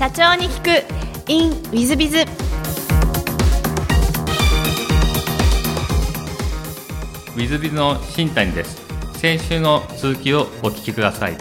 [0.00, 1.30] 社長に聞く。
[1.30, 8.80] In ウィズビズウィズビズの新谷です。
[9.18, 11.36] 先週の続きをお聞きください。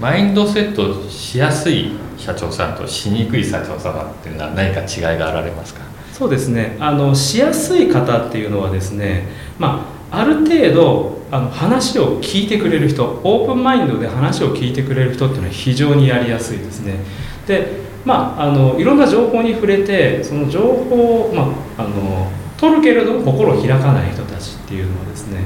[0.00, 5.82] マインドセットしやすい社長さんとしにくい社長様っていうのは何か違いがあられますか？
[6.12, 6.76] そうですね。
[6.80, 9.28] あのしやすい方っていうのはですね、
[9.60, 16.98] まあ、ある程度あの話を聞いてくれる人オープンマインドで話を聞いてくれる人っていうのは非常にやりやすいですね。
[17.46, 21.42] でまああのいろんな情報に触れてその情報を、ま
[21.76, 25.40] あ、あの取るけれども心を開かない人たちっていうのはですね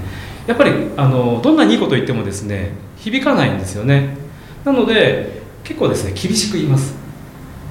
[0.46, 4.16] やっぱりあのどんなにいいこと言ってもですね響かないんですよね。
[4.64, 6.94] なので結構ですね厳しく言います。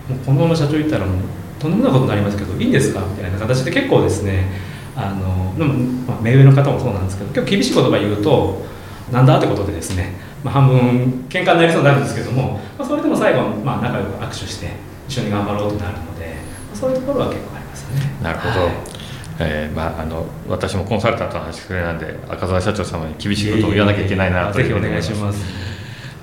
[0.10, 1.22] もうこのまま社長言ったらもう
[1.60, 3.02] とんでもないことになりますけどいいんですか？
[3.02, 4.46] みたいな形で結構ですね
[5.00, 5.74] あのでも、
[6.08, 8.66] まあ、目上の方もそうなんですけど結構厳しい言葉言うと
[9.12, 10.14] なんだってことでですね、
[10.44, 14.72] まあ、半分喧嘩になりそうになるんですけども、まあ、それでも最後はまあ仲良く握手して
[15.08, 18.02] 一緒に頑張ろうとなるので、まあ、そういうところは結構ありますね。
[18.22, 19.00] なるほど、はい。
[19.42, 25.42] えーまあ、あの私もコンサルタントの話くれなんで赤澤社長様に厳しいことを言わなきゃいけないなとぜひお願いします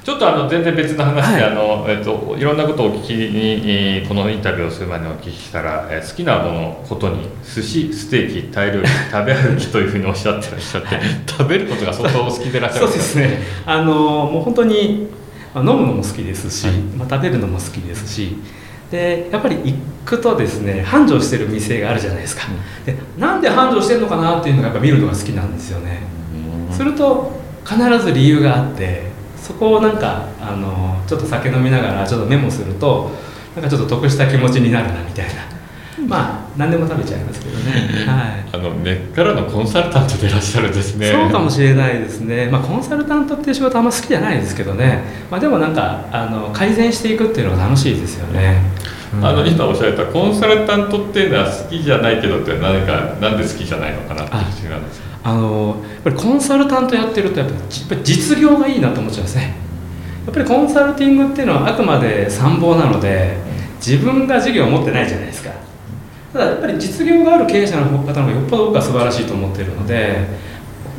[0.07, 10.89] ちょっとあの全然別の話で、はい、あのえっといろんなことをお聞きにこのインタビューをする前にお聞きしたら、え好きなものことに寿司ステーキタイ料理 食べ歩きというふうにおっしゃってらっしゃって
[11.27, 13.41] 食べることが相当お好きでいらっしゃるそうですね。
[13.67, 13.95] あの
[14.33, 15.09] もう本当に、
[15.53, 18.37] まあ、飲むのも好きですし、はい、まあ、食べるのも好きですし
[18.93, 26.03] でやっぱり行くとですね繁盛してる店があるじゃないですか、うん、でなんで繁盛してるのかなっていうのがやっぱ見るのが好きなんですよね、
[26.71, 29.16] すると必ず理由があって
[29.47, 33.13] そこをなんかあのちょっと酒飲みながらちょっとメモすると
[33.55, 35.57] なんかちょっと得した気持ちになるなみたいな。
[36.09, 37.73] まあ何でも食べちゃいますけどね、
[38.07, 41.11] はい、あの根っからのコンサルタントでいらっしゃるんですね。
[41.11, 48.61] そうかもしれないですね、まあ、コンサルタントっていう仕事あんま好きじゃないですけどね、まあ、でもなんかあの改善していくっていうのが楽しいですよね。
[49.23, 55.01] あの今おっしゃったコンサルタントっていうのは好きじゃないけどって何かなんで好きじゃないのかなっていう違うんです。
[55.01, 59.57] かあのやっぱりコンサルタントやってるとやっぱり実業がいいなと思っちゃうんですね。
[60.25, 63.37] やっぱりコンサルティングっていうのはあくまで参謀なので
[63.85, 65.51] 自分が事業を持ってないじゃないですか。
[66.33, 70.29] ただやっぱり実業がある経営者の方の方がよっぽど僕は素晴らしいと思ってるので、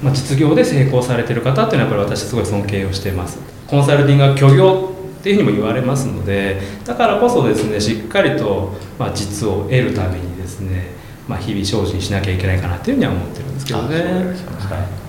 [0.04, 3.40] まあ、実業で成功されてる方っていうのはやっぱり私すごい尊敬をしています。
[3.66, 13.98] コンサルティングは虚業っていうふうにも言われますのでだからこそですねしっかりと、まあ、実を得るためにですねまあ、日々精進しなきゃいけないかなっていうふうには思ってるんですけどね。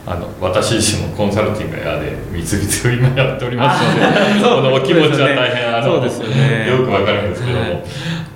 [0.07, 7.83] あの私自身もコンサルティングやで三つ三つ今やっておりますので このお気持ちは大変あの、ね、よくわかるんですけども、はい、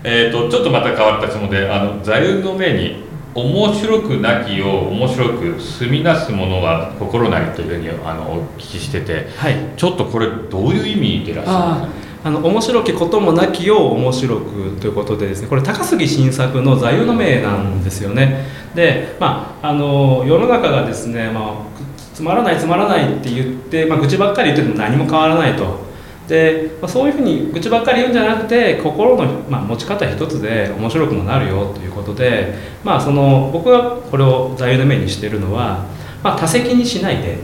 [0.05, 2.97] えーと、ちょっとまた変わった質問であの座右の銘に
[3.35, 12.02] 面白くなきを面白く住みなすものは心なりというふうにあのお聞きしてて、はい、ちょっとこれどういう意味でいらっしゃるんですか？
[12.25, 25.83] あの面白きこともなきよう面白くということでですねこれ高杉晋作の座右の銘なんですよねでまああの世の中がですね、まあ、つまらないつまらないって言って、まあ、愚痴ばっかり言っても何も変わらないと
[26.29, 35.87] で、まあ、そういうふうに愚痴ばっかり言うんじゃなくて心の、まあ、持ち方一つで面白くもなるよということで、まあ、その僕がこれを座右の銘にしているのは、
[36.23, 37.39] まあ、多責にしないで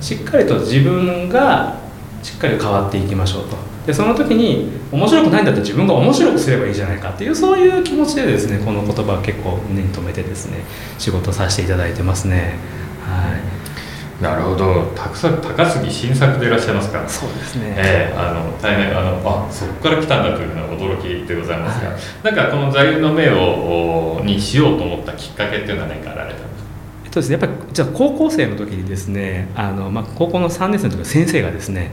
[0.00, 1.78] しっかりと自分が
[2.24, 3.73] しっかり変わっていきましょうと。
[3.86, 7.10] でその時に面白くないんだったら自分が面白くすればいいじゃないか。
[7.10, 10.58] っていうそういう気持ちでですねこの言葉は結構胸に留めてですね
[10.98, 12.56] 仕事させていただいてますね。
[13.04, 14.22] はい。
[14.22, 14.92] なるほど。
[14.94, 17.08] たくさん高杉新作でいらっしゃいますから。
[17.08, 26.70] そうですね、えー、あの大変あのあそこから来たんだというふうな驚きでございますが、はい、なんかこの座右の銘をにしようと思ったきっかけっていうのは何かあられたんですか？
[27.04, 31.90] えっとですね、やっぱりじゃあ高校生の時にですねあの、まあ、高校の3年生の時先生がですね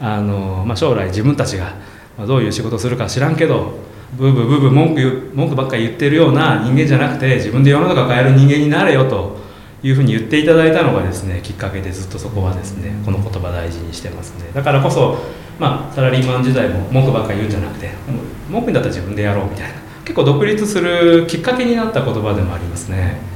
[0.00, 1.74] あの、まあ、将来自分たちが
[2.26, 3.78] どういう仕事するか知らんけど
[4.16, 9.36] ブーブーブーブー文句文句ばっかり言ってるような人間じゃなくて自分で世の中変える人間になれよと
[9.82, 14.50] いうふうに言っていただいたのがですねきっかけでずっとそこはですねこの言葉大事にしてますね。
[14.54, 15.18] だからこそ、
[15.58, 17.90] まあ、サラリーマン時代も文句ばっかり言うんじゃなくて
[18.48, 19.74] 文句になったら自分でやろうみたいな
[20.04, 23.33] 結構独立するきっかけになった言葉でもありますね。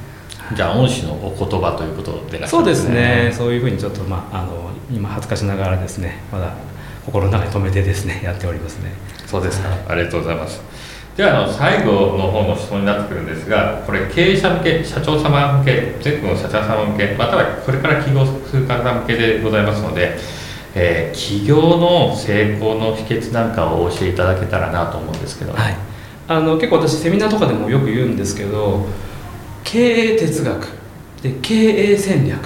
[0.54, 3.30] じゃあ恩師のお言葉ということで、ね、そうですね。
[3.32, 6.54] そういうふうにちょっと、まあ、あの今恥ずかしながらですねまだ
[7.04, 8.92] 心の中に留めてですね やっておりますね。
[9.26, 10.62] そうですか、はい、ありがとうございます。
[11.16, 20.16] ではあの最後の方の質問になってくるんですがこれ経営者向け社長様向け全国の社長様向けまたはこれから起業する方向けでございますので、
[20.76, 25.76] えー、起業の成功の秘訣なんかをお教えいただけたらなと思うんですけど、はい、
[26.28, 28.86] あの結構私セミナーとかでもよく言うんですけど
[29.64, 30.68] 経営哲学。
[31.22, 32.38] で経営戦略。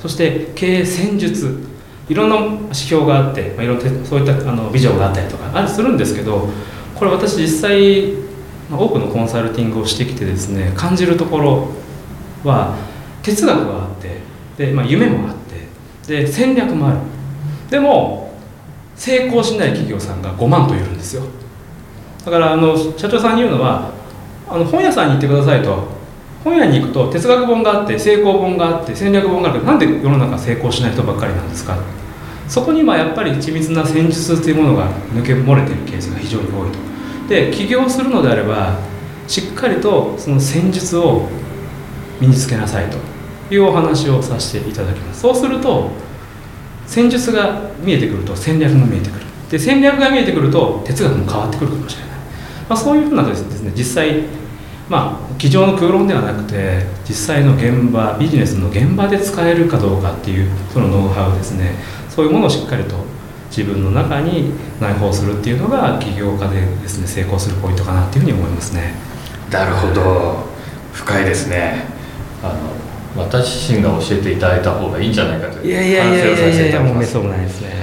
[0.00, 1.74] そして経営戦術。
[2.08, 6.48] いろんな指標があって、まあ、いろんなそういったあのビジョンがあったりとかあるするんですけど
[6.94, 8.12] これ私実際、
[8.70, 11.68] まあ、多くのコンサルティングをしてきてですね感じるところ
[12.44, 12.76] は
[13.22, 14.20] 哲学があって
[14.58, 15.36] で、まあ、夢もあっ
[16.06, 16.98] てで戦略もある。
[17.70, 18.34] でも
[18.94, 21.22] 成功しない企業さんが5万といるんですよ。
[22.24, 23.90] だからあの社長さんに言うのは
[24.48, 25.88] あの本屋さんに行ってくださいと
[26.44, 31.76] 本屋に行くと哲学本があって成功本があって戦略本があるけどなんで世の中成功しない人ばっかりなんですか？
[32.48, 36.78] そこにはやっぱり緻密な戦術というものが抜け漏れているケースが非常に多いと。
[37.28, 38.78] で起業するのであれば
[39.26, 41.28] しっかりとその戦術を
[42.20, 42.98] 身につけなさいと。
[43.50, 45.20] いうお話をさせていただきます。
[45.20, 45.90] そうすると
[46.86, 49.26] 戦術が見えてくると戦略も見えてくる。
[49.50, 52.16] で戦略が見えてくると哲学も変わってくるかもしれない、ま
[52.70, 54.24] あ、そういうふうなですね実際
[54.88, 61.74] まあ机上の空論ではなくて実際の現場ビジネスの現場で使えるかどうかっていうそのノウハウですね。
[62.10, 62.96] そういうものをしっかりと
[63.48, 68.94] 自分の中に内包するっていうのが起業家でですね成功するポイントかなっていうふうに思いますね。
[69.50, 70.44] なるほど。
[70.92, 71.84] 深いですね。
[72.42, 72.74] あの
[73.16, 77.16] 私自身が教えていただいた方がいいんじゃないかという反省をさせていただきます。
[77.16, 77.78] もうないですね、はい、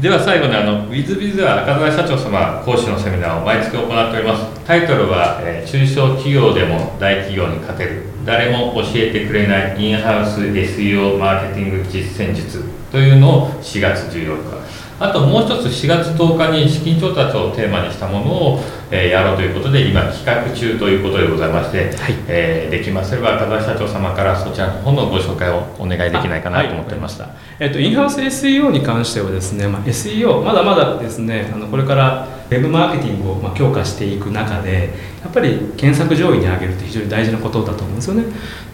[0.00, 4.64] では最後にあのウィズビズは赤澤社長様講師のセミナーを毎月行っております。
[4.64, 8.04] タイトルは、えー、中小企業でも大企業に勝てる。
[8.24, 12.62] 誰も教えてくれないインハウス SEO マーケティング実践術
[12.92, 14.87] というのを4月14日。
[15.00, 18.60] あともう一つ4月10日に資金調達をテーマにしたものを、
[18.90, 34.90] えー、やろうということで今企画中ということでございまして、はい、えー、できますれば高田社長様からそちらの方のご紹介をお願いできないかなと思ってました、はい、えーと、インハウス SEO に関してはですね、まあ、SEO まだまだですねあのこれからウェブマーケティングをまあ強化していく中で
[35.22, 38.24] やっぱり検索上位に上げるって非常に大事なことだと思うんですよね。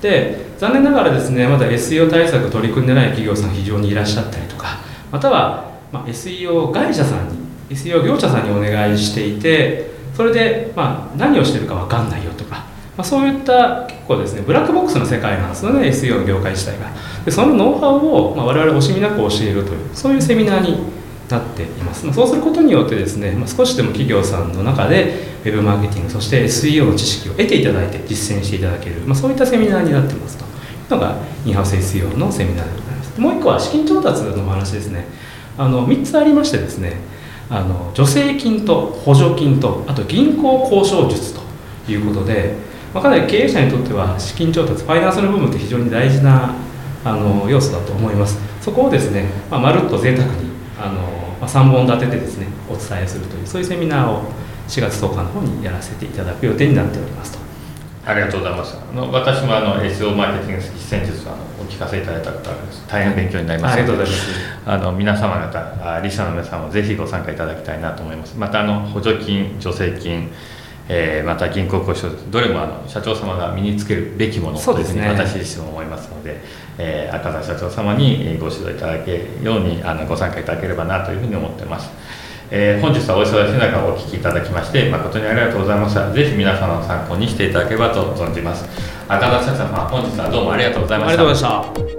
[0.01, 4.79] で残念ながらですねまだ SEO 対策取り組んでない企業さん非常にいらっしゃったりとか
[5.11, 7.37] またはまあ、SEO 会社さんに
[7.71, 12.57] SEO 業者さんにお願いしていてそれで、まあ、何をしてるか分かんないよとか、
[12.97, 16.91] まあ、そういった結構ですねブラックボックスの世界なんですよね SEO の業界自体が。
[17.25, 20.79] でそのノウハウを、まあ、我々惜しみなく教えるというそういうセミナーに
[21.31, 25.15] なっています、まあ、そうすることによってですね、まあ、少しでも企業さんの中で
[25.45, 30.45] Web マーケティングそして SEO の知識を得ていただいて実践していただける、まあ、そういったセミナーになってますと。
[30.45, 33.21] いうのがインハウス SEO のセミナーでございます。
[33.21, 35.07] もう一個は資金調達のお話ですね。
[35.57, 36.97] あの3つありましてですね
[37.51, 41.41] あの助成金と補助金とあと銀行交渉術と
[41.91, 42.55] いうことで、
[42.93, 46.55] まあ、かなり経営者にとっては資金調達ファイナンスの部分って非常に大事な
[47.05, 48.39] あの要素だと思います。
[48.63, 50.49] そこをですね、まあ、まるっと贅沢に
[50.81, 51.01] あの、
[51.39, 54.23] まあ、3本立ててですねお伝えするというそういうセミナーを
[54.69, 57.44] 4月10日の方にやらせていただく予定になっておりますと。
[58.07, 58.77] ありがとうございます。
[58.77, 62.87] あの私もあの SEO マーケティング実践術あのお聞かせいただいたことあります。
[62.87, 63.73] 大変勉強になります。
[63.73, 64.31] ありがとうございます。
[64.67, 68.37] あの皆様方、リスナーの皆さんもぜひご参加いただきたいなと思います。
[68.37, 70.31] またあの補助金、助成金、
[70.89, 76.37] えー、また銀行交渉どれもあの社長様が身につけるべきものというふうに私自身も思いますので、
[76.77, 81.91] えー、赤澤社長様にご指導いただけるようにあのご参加いただければなというふうに思っています。
[82.51, 86.13] えー、本日はお忙しい中お聞きいただきまして誠にありがとうございました。
[86.13, 88.65] ぜひ皆様の参考にしていただければと存じます。
[89.09, 91.23] 赤田社長様本日はどうもありがとうございました。
[91.23, 91.95] ありがとうございました。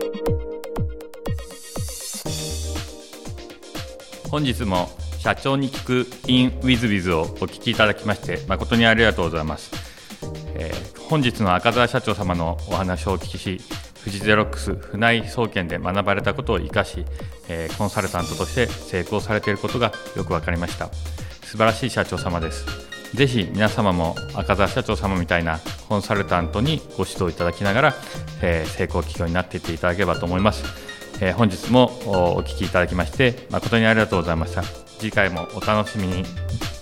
[4.30, 4.89] 本日も
[5.19, 9.71] 社長に聞く in with with をお聞きいただきまして誠にありがとうございます、
[10.56, 13.61] えー、本日の赤澤社長様のお話をお聞きし
[14.06, 17.04] フジゼロックス船井総研で学ばれたことを生かし、
[17.50, 20.90] えー、コンサルタントとして成功されていることがよく分かりました。
[21.44, 22.68] 素晴らしい社長様です。
[23.16, 25.59] ぜひ皆様も赤澤社長様みたいな
[25.90, 27.95] コンサルタントにご指導いただきながら、
[28.44, 30.64] えー、成功企業になっていっていただければと思います、
[31.19, 31.85] えー、本日も
[32.35, 34.62] お聞きいただきまして誠にありがとうございました。
[35.00, 36.75] 次回もお楽しみに。